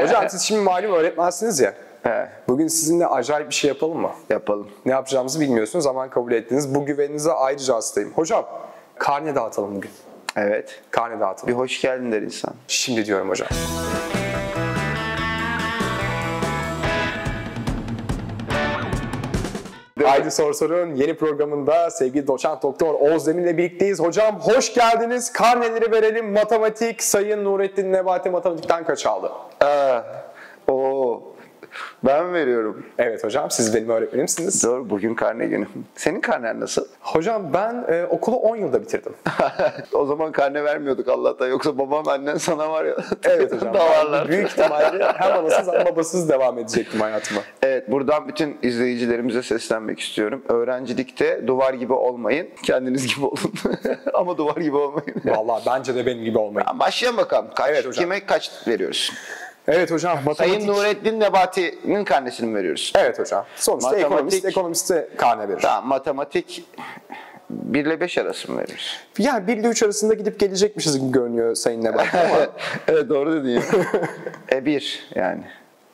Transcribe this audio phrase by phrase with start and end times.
[0.00, 1.74] Hocam siz şimdi malum öğretmensiniz ya.
[2.02, 4.10] He, Bugün sizinle acayip bir şey yapalım mı?
[4.30, 4.68] yapalım.
[4.86, 6.74] Ne yapacağımızı bilmiyorsunuz ama kabul ettiniz.
[6.74, 8.12] Bu güveninize ayrıca hastayım.
[8.12, 8.46] Hocam
[8.98, 9.90] karne dağıtalım bugün.
[10.36, 10.80] Evet.
[10.90, 11.54] Karne Bir dağıtalım.
[11.54, 12.54] hoş geldin der insan.
[12.68, 13.48] Şimdi diyorum hocam.
[20.04, 24.00] Haydi Sor Sorun yeni programında sevgili doçent doktor Oğuz Demir'le birlikteyiz.
[24.00, 25.32] Hocam hoş geldiniz.
[25.32, 26.32] Karneleri verelim.
[26.32, 29.32] Matematik Sayın Nurettin Nebati matematikten kaç aldı?
[29.60, 30.00] Aa,
[30.68, 31.22] o
[32.04, 32.86] ben veriyorum.
[32.98, 34.64] Evet hocam siz benim öğretmenimsiniz.
[34.64, 35.66] Doğru bugün karne günü.
[35.94, 36.86] Senin karnen nasıl?
[37.00, 39.12] Hocam ben e, okulu 10 yılda bitirdim.
[39.92, 41.48] o zaman karne vermiyorduk Allah'tan.
[41.48, 42.96] Yoksa babam annen sana var ya.
[43.24, 43.74] Evet hocam.
[43.74, 44.28] Davarlar.
[44.28, 47.40] Büyük ihtimalle hem anasız hem babasız devam edecektim hayatıma.
[47.62, 50.42] Evet buradan bütün izleyicilerimize seslenmek istiyorum.
[50.48, 52.48] Öğrencilikte duvar gibi olmayın.
[52.62, 53.52] Kendiniz gibi olun.
[54.14, 55.14] Ama duvar gibi olmayın.
[55.24, 56.66] Vallahi bence de benim gibi olmayın.
[56.74, 57.46] Başlayalım bakalım.
[57.54, 58.04] Kaç, Evet hocam.
[58.04, 59.12] Kime kaç veriyoruz?
[59.68, 60.54] Evet hocam matematik.
[60.54, 62.92] Sayın Nurettin Nebati'nin karnesini mi veriyoruz?
[62.96, 63.44] Evet hocam.
[63.56, 65.60] Sonuçta Matematik- ekonomist ekonomiste karne verir.
[65.60, 66.64] Tamam matematik
[67.50, 69.00] 1 ile 5 arası mı veriyoruz?
[69.18, 72.36] Yani 1 ile 3 arasında gidip gelecekmişiz gibi görünüyor Sayın Nebati ama
[72.88, 73.62] evet doğru dedin ya.
[74.52, 75.42] e 1 yani.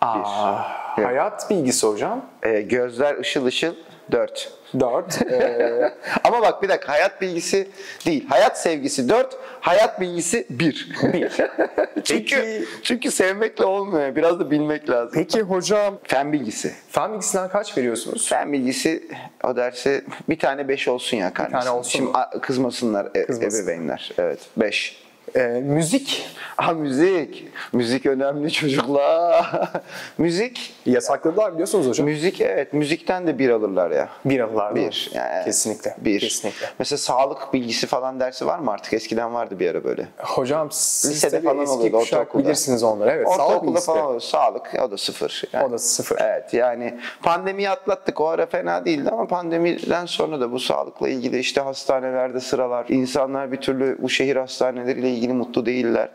[0.01, 0.59] Aa,
[1.05, 2.25] hayat bilgisi hocam.
[2.43, 3.75] E, gözler ışıl ışıl
[4.13, 4.53] 4.
[4.81, 5.23] 4.
[5.23, 5.93] Ee,
[6.25, 7.69] Ama bak bir dakika hayat bilgisi
[8.07, 8.27] değil.
[8.29, 10.89] Hayat sevgisi 4, hayat bilgisi 1.
[11.13, 11.37] 1.
[12.05, 14.17] çünkü, Peki- çünkü sevmekle olmuyor.
[14.17, 15.11] Biraz da bilmek lazım.
[15.15, 16.73] Peki hocam Fen bilgisi.
[16.91, 18.29] fen bilgisinden kaç veriyorsunuz?
[18.29, 19.09] Fen bilgisi
[19.45, 21.59] o dersi bir tane 5 olsun ya kardeşim.
[21.61, 22.19] tane olsun Şimdi mu?
[22.43, 23.63] kızmasınlar e- Kızmasın.
[23.63, 24.13] ebeveynler.
[24.19, 25.08] Evet 5.
[25.37, 26.27] Ee, müzik
[26.59, 27.49] Ha müzik.
[27.73, 29.71] Müzik önemli çocuklar.
[30.19, 30.75] müzik.
[30.87, 32.07] yasakladılar biliyorsunuz hocam.
[32.07, 32.73] Müzik evet.
[32.73, 34.09] Müzikten de bir alırlar ya.
[34.25, 34.75] Bir alırlar?
[34.75, 35.11] Bir.
[35.15, 35.97] Yani Kesinlikle.
[35.99, 36.21] Bir.
[36.21, 36.67] Kesinlikle.
[36.79, 38.93] Mesela sağlık bilgisi falan dersi var mı artık?
[38.93, 40.09] Eskiden vardı bir ara böyle.
[40.19, 43.11] Hocam siz Lisede falan eski oluyordu, kuşak bilirsiniz onları.
[43.11, 43.27] Evet.
[43.27, 44.21] Ortaokulda falan oluyor.
[44.21, 45.45] Sağlık o da sıfır.
[45.53, 45.65] Yani.
[45.65, 46.19] O da sıfır.
[46.21, 48.21] Evet yani pandemiyi atlattık.
[48.21, 52.87] O ara fena değildi ama pandemiden sonra da bu sağlıkla ilgili işte hastanelerde sıralar.
[52.89, 56.09] İnsanlar bir türlü bu şehir hastaneleriyle ilgili mutlu değiller.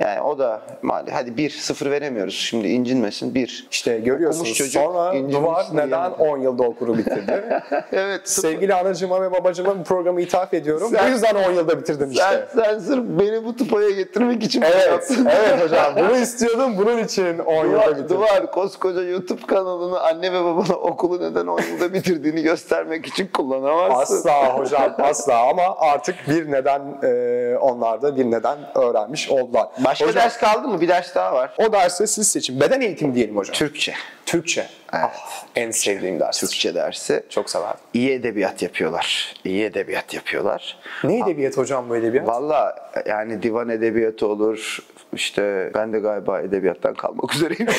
[0.00, 1.10] Yani o da mali.
[1.10, 2.34] Hadi bir sıfır veremiyoruz.
[2.34, 3.34] Şimdi incinmesin.
[3.34, 3.66] Bir.
[3.70, 6.14] İşte görüyorsunuz çocuk sonra Duvar neden yani.
[6.14, 7.60] 10 yılda okulu bitirdi?
[7.92, 8.28] Evet.
[8.28, 10.88] Sevgili anacığıma ve babacığıma bu programı ithaf ediyorum.
[10.92, 12.46] Sen- Bu yüzden 10 yılda bitirdim Sen, işte.
[12.54, 15.28] sen sırf beni bu tıpaya getirmek için Evet, yaptın.
[15.30, 15.94] evet hocam.
[15.96, 16.74] Bunu istiyordum.
[16.78, 18.16] Bunun için 10 yılda Duvar, bitirdim.
[18.16, 24.16] duvar koskoca YouTube kanalını anne ve babana okulu neden 10 yılda bitirdiğini göstermek için kullanamazsın.
[24.28, 29.68] Asla hocam asla ama artık bir neden e, onlar da bir neden öğrenmiş oldular.
[29.78, 30.80] Başka hocam, ders kaldı mı?
[30.80, 31.50] Bir ders daha var.
[31.58, 32.60] O dersi siz seçin.
[32.60, 33.54] Beden eğitimi diyelim hocam.
[33.54, 33.94] Türkçe.
[34.26, 34.66] Türkçe.
[34.92, 35.10] Ah,
[35.56, 36.40] en sevdiğim ders.
[36.40, 37.22] Türkçe dersi.
[37.28, 37.80] Çok severdim.
[37.94, 39.34] İyi edebiyat yapıyorlar.
[39.44, 40.78] İyi edebiyat yapıyorlar.
[41.04, 42.28] Ne edebiyat hocam bu edebiyat?
[42.28, 44.78] Valla yani divan edebiyatı olur.
[45.12, 47.66] İşte ben de galiba edebiyattan kalmak üzereyim.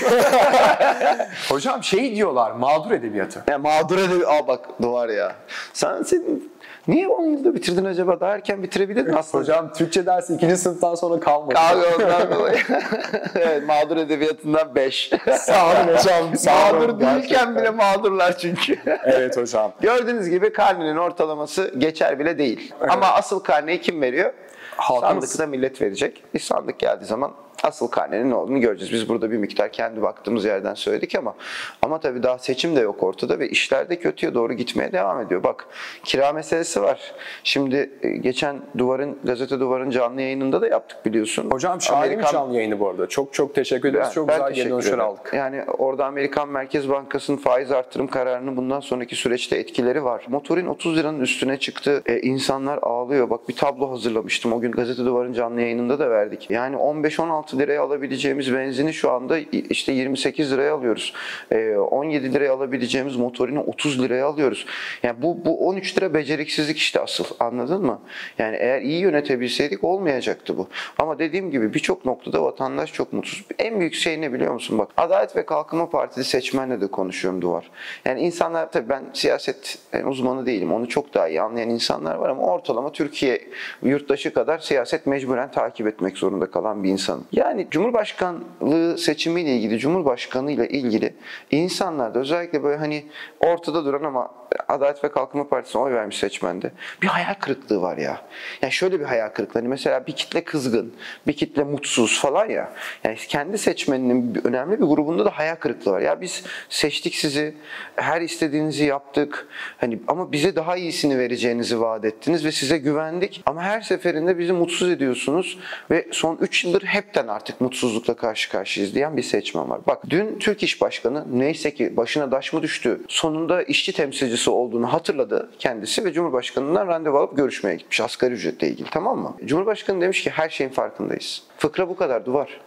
[1.50, 3.44] Hocam şey diyorlar mağdur edebiyatı.
[3.50, 4.28] ya mağdur edebiyat.
[4.32, 5.36] Aa bak duvar ya.
[5.74, 6.52] Sen senin
[6.88, 8.20] niye 10 yılda bitirdin acaba?
[8.20, 9.44] Daha erken bitirebilirdin aslında.
[9.44, 11.60] Hocam Türkçe dersi ikinci sınıftan sonra kalmadı.
[11.60, 12.58] Abi ondan dolayı.
[13.36, 15.12] evet mağdur edebiyatından 5.
[15.40, 16.36] Sağ olun hocam.
[16.38, 16.80] Sağ olun.
[16.82, 18.78] mağdur değilken bile mağdurlar çünkü.
[19.06, 19.72] Evet hocam.
[19.82, 22.74] Gördüğünüz gibi karnenin ortalaması geçer bile değil.
[22.90, 24.34] Ama asıl karneyi kim veriyor?
[24.76, 25.12] Halkımız.
[25.30, 26.24] Sandıkta millet verecek.
[26.34, 27.32] Bir sandık geldiği zaman
[27.64, 28.94] asıl karnenin ne olduğunu göreceğiz.
[28.94, 31.36] Biz burada bir miktar kendi baktığımız yerden söyledik ama
[31.82, 35.44] ama tabii daha seçim de yok ortada ve işler de kötüye doğru gitmeye devam ediyor.
[35.44, 35.66] Bak
[36.04, 37.14] kira meselesi var.
[37.44, 41.52] Şimdi e, geçen duvarın gazete duvarın canlı yayınında da yaptık biliyorsun.
[41.52, 43.08] Hocam şahane bir canlı yayını bu arada.
[43.08, 44.08] Çok çok teşekkür ederiz.
[44.08, 45.32] Ben- çok ben güzel geri dönüşler aldık.
[45.34, 50.26] Yani orada Amerikan Merkez Bankası'nın faiz artırım kararının bundan sonraki süreçte etkileri var.
[50.28, 52.02] Motorin 30 liranın üstüne çıktı.
[52.06, 53.30] E, insanlar ağlıyor.
[53.30, 54.54] Bak bir tablo hazırlamıştım.
[54.54, 56.50] O gün Gazete Duvar'ın canlı yayınında da verdik.
[56.50, 59.38] Yani 15-16 liraya alabileceğimiz benzini şu anda
[59.70, 61.14] işte 28 liraya alıyoruz.
[61.52, 64.66] E, 17 liraya alabileceğimiz motorini 30 liraya alıyoruz.
[65.04, 67.26] Yani bu, bu 13 lira beceriksizlik işte asıl.
[67.40, 68.02] Anladın mı?
[68.38, 70.68] Yani eğer iyi yönetebilseydik olmayacaktı bu.
[70.98, 73.46] Ama dediğim gibi birçok noktada vatandaş çok mutsuz.
[73.60, 74.80] En büyük şey ne biliyor musun?
[74.80, 77.72] Bak Adalet ve Kalkınma Partisi seçmenle de konuşuyorum Duvar.
[78.06, 80.74] Yani insanlar tabii ben siyaset uzmanı değilim.
[80.74, 83.42] Onu çok daha iyi anlayan insanlar var ama ortalama Türkiye
[83.84, 87.26] yurttaşı kadar siyaset mecburen takip etmek zorunda kalan bir insanım.
[87.42, 91.14] Yani Cumhurbaşkanlığı seçimiyle ilgili, Cumhurbaşkanı ile ilgili
[91.52, 93.06] insanlar da özellikle böyle hani
[93.40, 96.72] ortada duran ama Adalet ve Kalkınma Partisi'ne oy vermiş seçmende
[97.02, 98.22] bir hayal kırıklığı var ya.
[98.62, 99.60] Yani şöyle bir hayal kırıklığı.
[99.60, 100.94] Hani mesela bir kitle kızgın,
[101.28, 102.74] bir kitle mutsuz falan ya.
[103.04, 106.02] Yani kendi seçmeninin önemli bir grubunda da hayal kırıklığı var.
[106.02, 107.56] Ya biz seçtik sizi,
[107.96, 109.48] her istediğinizi yaptık.
[109.78, 113.44] Hani ama bize daha iyisini vereceğinizi vaat ettiniz ve size güvendik.
[113.46, 115.60] Ama her seferinde bizi mutsuz ediyorsunuz
[115.92, 119.82] ve son 3 yıldır hepten artık mutsuzlukla karşı karşıyayız diyen bir seçmen var.
[119.88, 124.94] Bak dün Türk İş Başkanı neyse ki başına daş mı düştü sonunda işçi temsilcisi olduğunu
[124.94, 129.38] hatırladı kendisi ve Cumhurbaşkanı'ndan randevu alıp görüşmeye gitmiş asgari ücretle ilgili tamam mı?
[129.46, 131.44] Cumhurbaşkanı demiş ki her şeyin farkındayız.
[131.58, 132.62] Fıkra bu kadar duvar.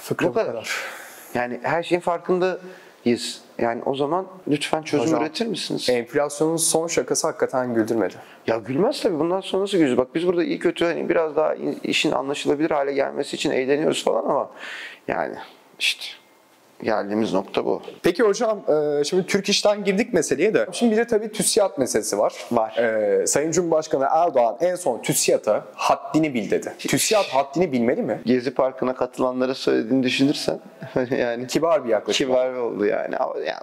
[0.00, 0.70] Fıkra Bu kadar.
[1.34, 3.40] Yani her şeyin farkındayız.
[3.58, 5.88] Yani o zaman lütfen çözüm Hocam, üretir misiniz?
[5.90, 8.14] Enflasyonun son şakası hakikaten güldürmedi.
[8.46, 9.18] Ya gülmez tabii.
[9.18, 9.98] Bundan sonra nasıl gülüyoruz?
[9.98, 14.24] Bak biz burada iyi kötü hani biraz daha işin anlaşılabilir hale gelmesi için eğleniyoruz falan
[14.24, 14.50] ama
[15.08, 15.34] yani
[15.78, 16.04] işte
[16.82, 17.82] geldiğimiz nokta bu.
[18.02, 18.58] Peki hocam
[19.00, 20.66] e, şimdi Türk İş'ten girdik meseleye de.
[20.72, 22.34] Şimdi bir de tabii TÜSİAD meselesi var.
[22.52, 22.76] Var.
[22.76, 26.72] E, Sayın Cumhurbaşkanı Erdoğan en son TÜSİAD'a haddini bil dedi.
[26.78, 28.20] TÜSİAD haddini bilmeli mi?
[28.24, 30.60] Gezi Parkı'na katılanlara söylediğini düşünürsen
[31.18, 32.26] yani Kibar bir yaklaşım.
[32.26, 33.16] kibar oldu yani.
[33.16, 33.60] Ama ya,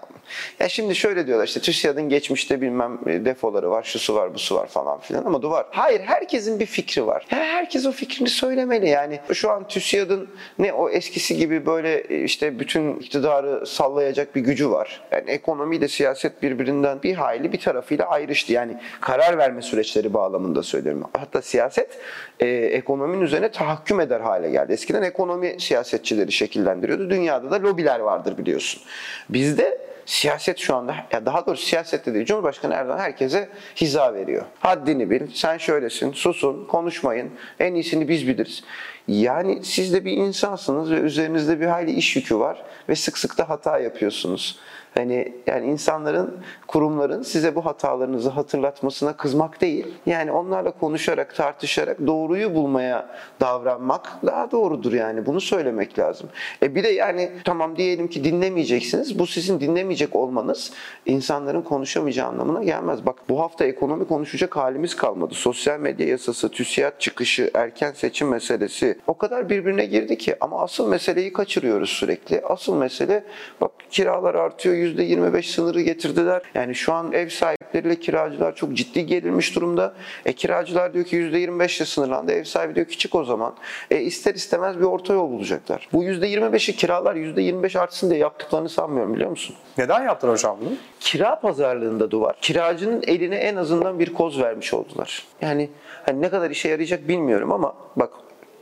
[0.60, 4.68] ya şimdi şöyle diyorlar işte TÜSİAD'ın geçmişte bilmem e, defoları var, şusu var, busu var
[4.68, 5.66] falan filan ama duvar.
[5.72, 7.26] Hayır herkesin bir fikri var.
[7.32, 9.20] Ya herkes o fikrini söylemeli yani.
[9.34, 10.30] Şu an TÜSİAD'ın
[10.60, 15.02] ne o eskisi gibi böyle e, işte bütün iktidarı sallayacak bir gücü var.
[15.12, 18.54] Yani ekonomiyle siyaset birbirinden bir hayli bir tarafıyla ayrıştı.
[18.54, 21.04] Yani karar verme süreçleri bağlamında söylüyorum.
[21.14, 22.00] Hatta siyaset
[22.40, 24.74] e, ekonominin üzerine tahakküm eder hale geldi.
[24.74, 27.10] Eskiden ekonomi siyasetçileri şekillendiriyordu.
[27.10, 28.82] Dünyada da lobiler vardır biliyorsun.
[29.30, 34.46] Bizde siyaset şu anda, ya daha doğrusu siyasette değil, Cumhurbaşkanı Erdoğan herkese hiza veriyor.
[34.60, 38.64] Haddini bil, sen şöylesin, susun, konuşmayın, en iyisini biz biliriz.
[39.08, 43.38] Yani siz de bir insansınız ve üzerinizde bir hayli iş yükü var ve sık sık
[43.38, 44.60] da hata yapıyorsunuz.
[44.96, 46.38] Hani yani insanların,
[46.68, 49.88] kurumların size bu hatalarınızı hatırlatmasına kızmak değil.
[50.06, 53.10] Yani onlarla konuşarak, tartışarak doğruyu bulmaya
[53.40, 55.26] davranmak daha doğrudur yani.
[55.26, 56.30] Bunu söylemek lazım.
[56.64, 59.20] E bir de yani tamam diyelim ki dinlemeyeceksiniz.
[59.20, 60.72] Bu sizin dinlemeyecek olmanız
[61.06, 63.06] insanların konuşamayacağı anlamına gelmez.
[63.06, 65.34] Bak bu hafta ekonomi konuşacak halimiz kalmadı.
[65.34, 70.88] Sosyal medya yasası, TÜSİAD çıkışı, erken seçim meselesi o kadar birbirine girdi ki ama asıl
[70.88, 72.42] meseleyi kaçırıyoruz sürekli.
[72.42, 73.24] Asıl mesele
[73.62, 76.42] bak kiralar artıyor, %25 sınırı getirdiler.
[76.56, 79.94] Yani şu an ev sahipleriyle kiracılar çok ciddi gerilmiş durumda.
[80.26, 82.32] E kiracılar diyor ki %25 ile sınırlandı.
[82.32, 83.56] Ev sahibi diyor ki çık o zaman.
[83.92, 85.90] E ister istemez bir orta yol bulacaklar.
[85.94, 89.56] Bu %25'i kiralar %25 artsın diye yaptıklarını sanmıyorum biliyor musun?
[89.78, 90.74] Neden yaptın hocam bunu?
[91.00, 92.36] Kira pazarlığında duvar.
[92.42, 95.24] Kiracının eline en azından bir koz vermiş oldular.
[95.42, 95.70] Yani
[96.06, 98.12] hani ne kadar işe yarayacak bilmiyorum ama bak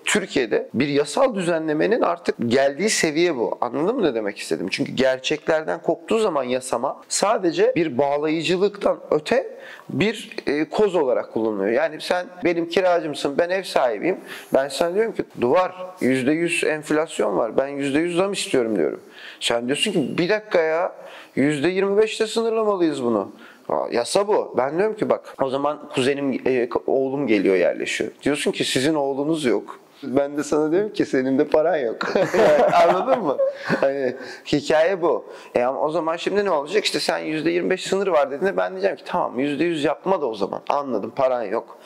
[0.06, 3.58] Türkiye'de bir yasal düzenlemenin artık geldiği seviye bu.
[3.62, 4.68] Anladın mı ne demek istedim?
[4.72, 9.58] Çünkü gerçeklerden koptuğu zaman yasama sadece bir bağlayıcılıktan öte
[9.90, 11.72] bir e, koz olarak kullanılıyor.
[11.72, 14.18] Yani sen benim kiracımsın, ben ev sahibiyim.
[14.54, 17.58] Ben sana diyorum ki duvar %100 enflasyon var.
[17.58, 19.00] Ben %100 zam istiyorum diyorum.
[19.40, 20.96] Sen diyorsun ki bir dakika ya
[21.38, 23.32] %25'te sınırlamalıyız bunu.
[23.70, 24.54] Aa, Yasa bu.
[24.58, 28.12] Ben diyorum ki bak o zaman kuzenim, e, oğlum geliyor yerleşiyor.
[28.24, 29.80] Diyorsun ki sizin oğlunuz yok.
[30.04, 32.14] Ben de sana diyorum ki senin de paran yok.
[32.74, 33.38] Anladın mı?
[33.82, 34.16] Hani
[34.46, 35.26] hikaye bu.
[35.56, 36.86] E ama o zaman şimdi ne olacak?
[36.86, 40.62] İşte sen %25 sınır var dediğinde ben diyeceğim ki tamam %100 yapma da o zaman.
[40.70, 41.78] Anladım paran yok.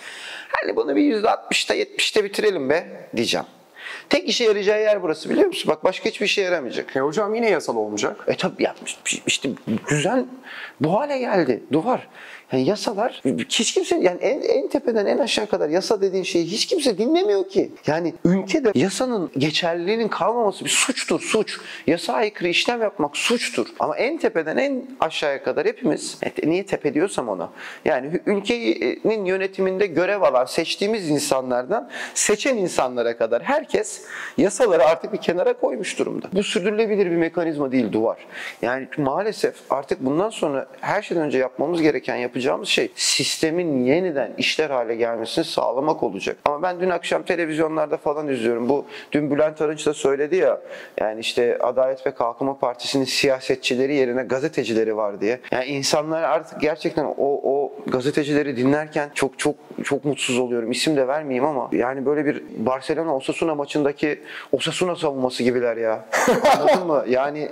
[0.61, 3.45] Hani bunu bir %60'ta 70'te bitirelim be diyeceğim.
[4.09, 5.71] Tek işe yarayacağı yer burası biliyor musun?
[5.71, 6.95] Bak başka hiçbir işe yaramayacak.
[6.95, 8.25] E hocam yine yasal olmayacak.
[8.27, 8.97] E tabi yapmış
[9.27, 9.49] işte
[9.89, 10.27] düzen
[10.81, 11.63] bu hale geldi.
[11.71, 12.07] Duvar.
[12.51, 16.65] Yani yasalar hiç kimse yani en, en tepeden en aşağı kadar yasa dediğin şeyi hiç
[16.65, 17.71] kimse dinlemiyor ki.
[17.87, 21.57] Yani ülkede yasanın geçerliliğinin kalmaması bir suçtur suç.
[21.87, 23.67] Yasa aykırı işlem yapmak suçtur.
[23.79, 27.49] Ama en tepeden en aşağıya kadar hepimiz e, niye tepe diyorsam ona.
[27.85, 34.01] Yani ülkenin yönetiminde görev alan seçtiğimiz insanlardan seçen insanlara kadar herkes
[34.37, 36.27] yasaları artık bir kenara koymuş durumda.
[36.33, 38.17] Bu sürdürülebilir bir mekanizma değil duvar.
[38.61, 44.69] Yani maalesef artık bundan sonra her şeyden önce yapmamız gereken yapacağımız şey sistemin yeniden işler
[44.69, 46.37] hale gelmesini sağlamak olacak.
[46.45, 48.69] Ama ben dün akşam televizyonlarda falan izliyorum.
[48.69, 50.61] Bu dün Bülent Arınç da söyledi ya
[50.99, 55.39] yani işte Adalet ve Kalkınma Partisi'nin siyasetçileri yerine gazetecileri var diye.
[55.51, 60.71] Yani insanlar artık gerçekten o, o gazetecileri dinlerken çok çok çok mutsuz oluyorum.
[60.71, 66.05] İsim de vermeyeyim ama yani böyle bir Barcelona Osasuna maçındaki Osasuna savunması gibiler ya.
[66.57, 67.03] Anladın mı?
[67.07, 67.49] Yani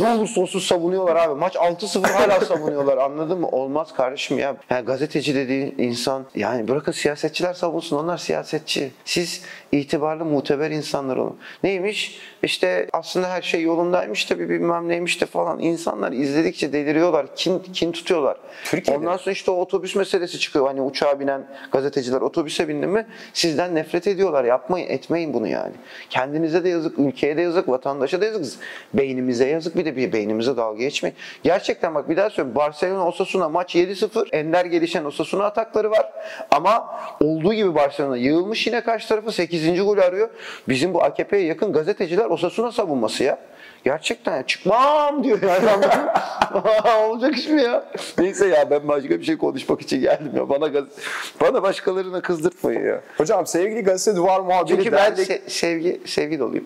[0.00, 1.34] ne olursa olsun savunuyorlar abi.
[1.34, 2.98] Maç 6-0 hala savunuyorlar.
[2.98, 3.48] Anladın mı?
[3.48, 4.56] Olmaz kardeşim ya.
[4.70, 7.96] Yani gazeteci dediğin insan yani bırakın siyasetçiler savunsun.
[7.96, 8.90] Onlar siyasetçi.
[9.04, 11.38] Siz itibarlı, muteber insanlar olun.
[11.62, 12.20] Neymiş?
[12.42, 15.60] İşte aslında her şey yolundaymış da bir bilmem neymiş de falan.
[15.60, 17.36] İnsanlar izledikçe deliriyorlar.
[17.36, 18.36] Kin, kin tutuyorlar.
[18.64, 19.00] Türkiye'de.
[19.00, 20.66] Ondan sonra işte o otobüs meselesi çıkıyor.
[20.66, 24.44] Hani uçağa binen gazeteciler otobüse bindi mi sizden nefret ediyorlar.
[24.44, 25.74] Yapmayın, etmeyin bunu yani.
[26.10, 28.60] Kendinize de yazık, ülkeye de yazık, vatandaşa da yazık.
[28.94, 31.16] Beynimize yazık bir de bir beynimize dalga geçmeyin.
[31.42, 32.54] Gerçekten bak bir daha söylüyorum.
[32.54, 34.28] Barcelona Osasuna maç 7-0 sıfır.
[34.32, 36.12] Ender gelişen Osasuna atakları var.
[36.50, 36.90] Ama
[37.20, 39.84] olduğu gibi Barcelona yığılmış yine karşı tarafı 8.
[39.84, 40.28] golü arıyor.
[40.68, 43.38] Bizim bu AKP'ye yakın gazeteciler Osasuna savunması ya.
[43.84, 45.84] Gerçekten ya çıkmam diyor yani?
[47.08, 47.84] Olacak iş mi ya?
[48.18, 50.48] Neyse ya ben başka bir şey konuşmak için geldim ya.
[50.48, 50.84] Bana gaz-
[51.40, 53.00] bana başkalarına kızdırtmayın ya.
[53.18, 56.64] Hocam sevgili gazete duvar muhabiri Çünkü ben değerli- se- sevgi sevgi doluyum.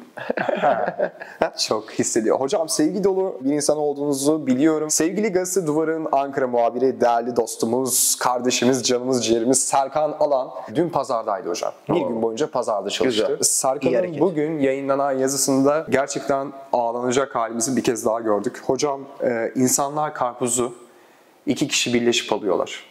[1.68, 2.40] Çok hissediyor.
[2.40, 4.90] Hocam sevgi dolu bir insan olduğunuzu biliyorum.
[4.90, 11.72] Sevgili Gazete Duvar'ın Ankara muhabiri, değerli dostumuz, kardeşimiz, canımız, ciğerimiz Serkan Alan dün pazardaydı hocam.
[11.88, 13.38] Bir gün boyunca pazarda çalıştı.
[13.42, 18.62] Serkan'ın bugün yayınlanan yazısında gerçekten ağlanacak halimizi bir kez daha gördük.
[18.66, 20.74] Hocam e, insanlar karpuzu
[21.46, 22.84] iki kişi birleşip alıyorlar.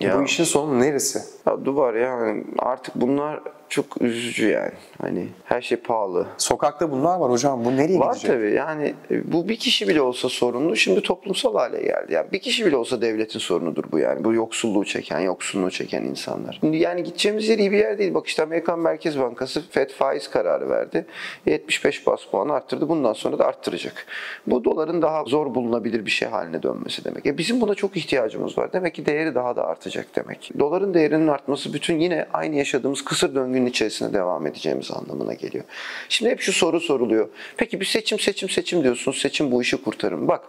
[0.00, 0.18] Ya.
[0.18, 1.22] Bu işin sonu neresi?
[1.46, 3.40] Ya duvar yani artık bunlar
[3.70, 4.72] çok üzücü yani.
[5.00, 6.26] Hani her şey pahalı.
[6.38, 7.64] Sokakta bunlar var hocam.
[7.64, 8.30] Bu nereye Var gidecek?
[8.30, 12.12] tabii yani e, bu bir kişi bile olsa sorunlu şimdi toplumsal hale geldi.
[12.12, 14.24] Yani bir kişi bile olsa devletin sorunudur bu yani.
[14.24, 16.58] Bu yoksulluğu çeken, yoksunluğu çeken insanlar.
[16.60, 18.14] Şimdi yani gideceğimiz yer iyi bir yer değil.
[18.14, 21.06] Bak işte Amerikan Merkez Bankası FED faiz kararı verdi.
[21.46, 22.88] 75 bas puan arttırdı.
[22.88, 24.06] Bundan sonra da arttıracak.
[24.46, 27.26] Bu doların daha zor bulunabilir bir şey haline dönmesi demek.
[27.26, 28.72] E bizim buna çok ihtiyacımız var.
[28.72, 30.50] Demek ki değeri daha da artacak demek.
[30.58, 35.64] Doların değerinin artması bütün yine aynı yaşadığımız kısır döngünün içerisinde devam edeceğimiz anlamına geliyor.
[36.08, 37.28] Şimdi hep şu soru soruluyor.
[37.56, 39.18] Peki bir seçim seçim seçim diyorsunuz.
[39.18, 40.28] Seçim bu işi kurtarır mı?
[40.28, 40.42] Bak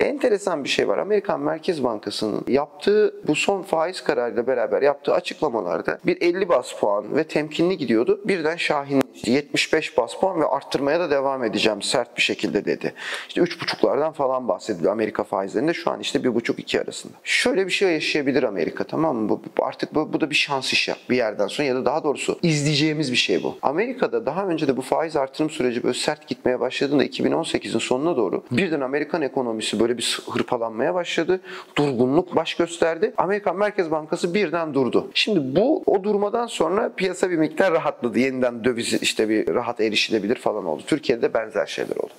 [0.00, 0.98] enteresan bir şey var.
[0.98, 7.16] Amerikan Merkez Bankası'nın yaptığı bu son faiz kararıyla beraber yaptığı açıklamalarda bir 50 bas puan
[7.16, 8.20] ve temkinli gidiyordu.
[8.24, 12.92] Birden Şahin 75 bas puan ve arttırmaya da devam edeceğim sert bir şekilde dedi.
[13.28, 17.12] İşte 3,5'lardan falan bahsediliyor Amerika faizlerinde şu an işte 1,5-2 arasında.
[17.24, 19.28] Şöyle bir şey yaşayabilir Amerika tamam mı?
[19.28, 22.38] Bu, artık bu, bu da bir şans işi bir yerden sonra ya da daha doğrusu
[22.56, 23.58] izleyeceğimiz bir şey bu.
[23.62, 28.42] Amerika'da daha önce de bu faiz artırım süreci böyle sert gitmeye başladığında 2018'in sonuna doğru
[28.50, 31.40] birden Amerikan ekonomisi böyle bir hırpalanmaya başladı.
[31.78, 33.14] Durgunluk baş gösterdi.
[33.16, 35.10] Amerikan Merkez Bankası birden durdu.
[35.14, 38.18] Şimdi bu o durmadan sonra piyasa bir miktar rahatladı.
[38.18, 40.82] Yeniden döviz işte bir rahat erişilebilir falan oldu.
[40.86, 42.12] Türkiye'de benzer şeyler oldu.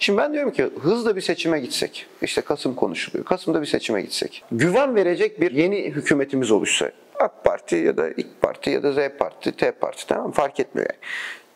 [0.00, 2.06] Şimdi ben diyorum ki hızla bir seçime gitsek.
[2.22, 3.24] İşte Kasım konuşuluyor.
[3.24, 4.44] Kasım'da bir seçime gitsek.
[4.52, 6.90] Güven verecek bir yeni hükümetimiz oluşsa.
[7.18, 10.90] AK Parti ya da İK Parti ya da Z Parti, T Parti tamam fark etmiyor
[10.90, 11.00] yani.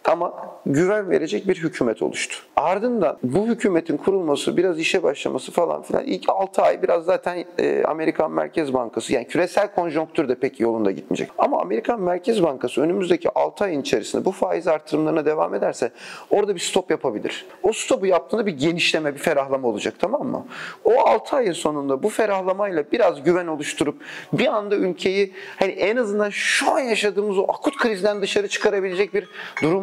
[0.04, 0.34] Ama
[0.66, 2.36] güven verecek bir hükümet oluştu.
[2.56, 7.82] Ardından bu hükümetin kurulması, biraz işe başlaması falan filan ilk 6 ay biraz zaten e,
[7.84, 11.30] Amerikan Merkez Bankası yani küresel konjonktür de pek yolunda gitmeyecek.
[11.38, 15.90] Ama Amerikan Merkez Bankası önümüzdeki 6 ayın içerisinde bu faiz artırımlarına devam ederse
[16.30, 17.46] orada bir stop yapabilir.
[17.62, 20.46] O stopu yaptığında bir genişleme, bir ferahlama olacak tamam mı?
[20.84, 24.02] O 6 ayın sonunda bu ferahlamayla biraz güven oluşturup
[24.32, 29.28] bir anda ülkeyi hani en azından şu an yaşadığımız o akut krizden dışarı çıkarabilecek bir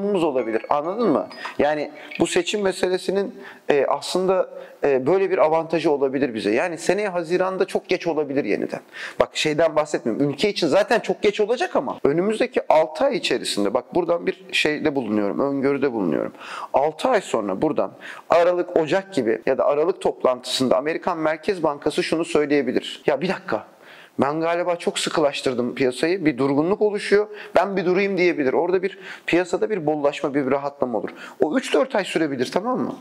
[0.05, 0.65] durumumuz olabilir.
[0.69, 1.27] Anladın mı?
[1.59, 3.35] Yani bu seçim meselesinin
[3.69, 4.50] e, aslında
[4.83, 6.51] e, böyle bir avantajı olabilir bize.
[6.51, 8.79] Yani seneye Haziran'da çok geç olabilir yeniden.
[9.19, 10.29] Bak şeyden bahsetmiyorum.
[10.29, 14.95] Ülke için zaten çok geç olacak ama önümüzdeki 6 ay içerisinde bak buradan bir şeyde
[14.95, 15.39] bulunuyorum.
[15.39, 16.33] Öngörüde bulunuyorum.
[16.74, 17.91] 6 ay sonra buradan
[18.29, 23.03] Aralık, Ocak gibi ya da Aralık toplantısında Amerikan Merkez Bankası şunu söyleyebilir.
[23.05, 23.75] Ya bir dakika
[24.19, 26.25] ben galiba çok sıkılaştırdım piyasayı.
[26.25, 27.27] Bir durgunluk oluşuyor.
[27.55, 28.53] Ben bir durayım diyebilir.
[28.53, 31.10] Orada bir piyasada bir bollaşma, bir rahatlama olur.
[31.39, 32.95] O 3-4 ay sürebilir tamam mı?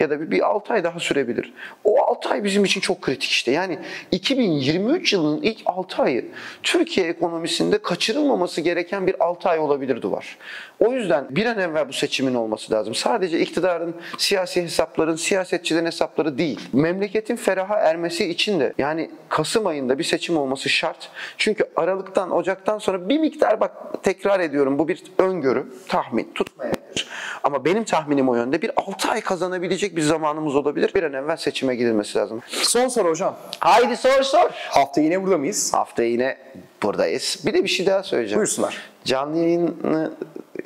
[0.00, 1.52] Ya da bir, bir 6 ay daha sürebilir.
[1.84, 3.52] O 6 ay bizim için çok kritik işte.
[3.52, 3.78] Yani
[4.12, 6.24] 2023 yılının ilk 6 ayı
[6.62, 10.36] Türkiye ekonomisinde kaçırılmaması gereken bir 6 ay olabilir duvar.
[10.80, 12.94] O yüzden bir an evvel bu seçimin olması lazım.
[12.94, 16.60] Sadece iktidarın, siyasi hesapların, siyasetçilerin hesapları değil.
[16.72, 21.10] Memleketin feraha ermesi için de yani Kasım ayında bir seçim olması şart.
[21.36, 23.72] Çünkü Aralık'tan, Ocak'tan sonra bir miktar bak
[24.02, 27.08] tekrar ediyorum bu bir öngörü, tahmin tutmayabilir.
[27.44, 30.94] Ama benim tahminim o yönde bir 6 ay kazanabilecek bir zamanımız olabilir.
[30.94, 32.42] Bir an evvel seçime gidilmesi lazım.
[32.48, 33.36] Son soru hocam.
[33.60, 34.50] Haydi sor sor.
[34.70, 35.74] Hafta yine burada mıyız?
[35.74, 36.38] Hafta yine
[36.82, 37.38] buradayız.
[37.46, 38.38] Bir de bir şey daha söyleyeceğim.
[38.38, 38.76] Buyursunlar.
[39.04, 40.12] Canlı yayını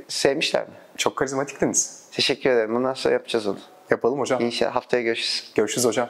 [0.09, 0.75] sevmişler mi?
[0.97, 2.03] Çok karizmatiktiniz.
[2.13, 2.75] Teşekkür ederim.
[2.75, 3.59] Bundan sonra yapacağız onu.
[3.91, 4.41] Yapalım hocam.
[4.41, 5.53] İnşallah haftaya görüşürüz.
[5.55, 6.09] Görüşürüz hocam.